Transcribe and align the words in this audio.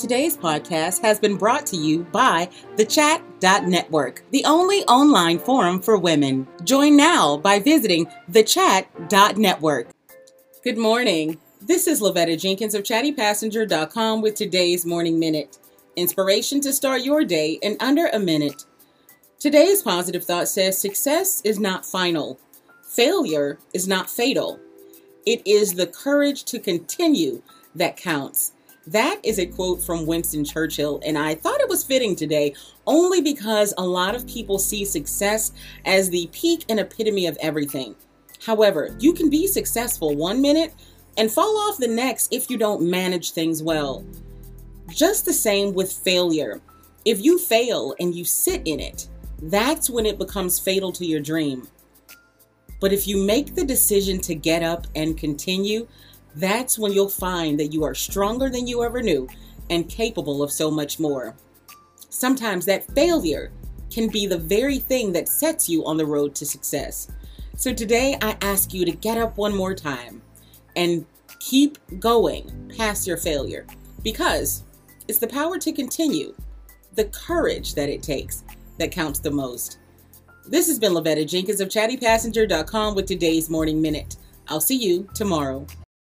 Today's 0.00 0.34
podcast 0.34 1.02
has 1.02 1.20
been 1.20 1.36
brought 1.36 1.66
to 1.66 1.76
you 1.76 2.04
by 2.04 2.48
the 2.78 2.86
Chat.network, 2.86 4.22
the 4.30 4.42
only 4.46 4.82
online 4.84 5.38
forum 5.38 5.78
for 5.78 5.98
women. 5.98 6.48
Join 6.64 6.96
now 6.96 7.36
by 7.36 7.58
visiting 7.58 8.06
the 8.26 8.42
thechat.network. 8.42 9.88
Good 10.64 10.78
morning. 10.78 11.38
This 11.60 11.86
is 11.86 12.00
Lavetta 12.00 12.40
Jenkins 12.40 12.74
of 12.74 12.82
chattypassenger.com 12.82 14.22
with 14.22 14.36
today's 14.36 14.86
morning 14.86 15.18
minute. 15.18 15.58
Inspiration 15.96 16.62
to 16.62 16.72
start 16.72 17.02
your 17.02 17.22
day 17.22 17.58
in 17.60 17.76
under 17.78 18.06
a 18.06 18.18
minute. 18.18 18.64
Today's 19.38 19.82
positive 19.82 20.24
thought 20.24 20.48
says 20.48 20.80
success 20.80 21.42
is 21.42 21.60
not 21.60 21.84
final. 21.84 22.40
Failure 22.82 23.58
is 23.74 23.86
not 23.86 24.08
fatal. 24.08 24.60
It 25.26 25.42
is 25.46 25.74
the 25.74 25.86
courage 25.86 26.44
to 26.44 26.58
continue 26.58 27.42
that 27.74 27.98
counts. 27.98 28.52
That 28.90 29.20
is 29.22 29.38
a 29.38 29.46
quote 29.46 29.80
from 29.80 30.04
Winston 30.04 30.44
Churchill, 30.44 31.00
and 31.06 31.16
I 31.16 31.36
thought 31.36 31.60
it 31.60 31.68
was 31.68 31.84
fitting 31.84 32.16
today 32.16 32.54
only 32.88 33.20
because 33.20 33.72
a 33.78 33.86
lot 33.86 34.16
of 34.16 34.26
people 34.26 34.58
see 34.58 34.84
success 34.84 35.52
as 35.84 36.10
the 36.10 36.28
peak 36.32 36.64
and 36.68 36.80
epitome 36.80 37.26
of 37.26 37.38
everything. 37.40 37.94
However, 38.44 38.96
you 38.98 39.12
can 39.12 39.30
be 39.30 39.46
successful 39.46 40.16
one 40.16 40.42
minute 40.42 40.74
and 41.16 41.30
fall 41.30 41.56
off 41.56 41.78
the 41.78 41.86
next 41.86 42.32
if 42.32 42.50
you 42.50 42.58
don't 42.58 42.82
manage 42.82 43.30
things 43.30 43.62
well. 43.62 44.04
Just 44.88 45.24
the 45.24 45.32
same 45.32 45.72
with 45.72 45.92
failure. 45.92 46.60
If 47.04 47.22
you 47.22 47.38
fail 47.38 47.94
and 48.00 48.12
you 48.12 48.24
sit 48.24 48.62
in 48.64 48.80
it, 48.80 49.08
that's 49.42 49.88
when 49.88 50.04
it 50.04 50.18
becomes 50.18 50.58
fatal 50.58 50.90
to 50.94 51.06
your 51.06 51.20
dream. 51.20 51.68
But 52.80 52.92
if 52.92 53.06
you 53.06 53.24
make 53.24 53.54
the 53.54 53.64
decision 53.64 54.18
to 54.22 54.34
get 54.34 54.64
up 54.64 54.88
and 54.96 55.16
continue, 55.16 55.86
that's 56.34 56.78
when 56.78 56.92
you'll 56.92 57.08
find 57.08 57.58
that 57.58 57.72
you 57.72 57.84
are 57.84 57.94
stronger 57.94 58.48
than 58.48 58.66
you 58.66 58.82
ever 58.82 59.02
knew 59.02 59.28
and 59.68 59.88
capable 59.88 60.42
of 60.42 60.52
so 60.52 60.70
much 60.70 60.98
more. 60.98 61.34
Sometimes 62.08 62.66
that 62.66 62.90
failure 62.94 63.52
can 63.90 64.08
be 64.08 64.26
the 64.26 64.38
very 64.38 64.78
thing 64.78 65.12
that 65.12 65.28
sets 65.28 65.68
you 65.68 65.84
on 65.84 65.96
the 65.96 66.06
road 66.06 66.34
to 66.36 66.46
success. 66.46 67.10
So 67.56 67.72
today 67.72 68.16
I 68.22 68.36
ask 68.40 68.72
you 68.72 68.84
to 68.84 68.92
get 68.92 69.18
up 69.18 69.36
one 69.36 69.54
more 69.54 69.74
time 69.74 70.22
and 70.76 71.04
keep 71.40 71.78
going 71.98 72.72
past 72.76 73.06
your 73.06 73.16
failure 73.16 73.66
because 74.02 74.64
it's 75.08 75.18
the 75.18 75.26
power 75.26 75.58
to 75.58 75.72
continue, 75.72 76.34
the 76.94 77.04
courage 77.06 77.74
that 77.74 77.88
it 77.88 78.02
takes 78.02 78.44
that 78.78 78.92
counts 78.92 79.18
the 79.18 79.30
most. 79.30 79.78
This 80.46 80.68
has 80.68 80.78
been 80.78 80.92
Lavetta 80.92 81.28
Jenkins 81.28 81.60
of 81.60 81.68
chattypassenger.com 81.68 82.94
with 82.94 83.06
today's 83.06 83.50
Morning 83.50 83.80
Minute. 83.80 84.16
I'll 84.48 84.60
see 84.60 84.76
you 84.76 85.08
tomorrow. 85.14 85.66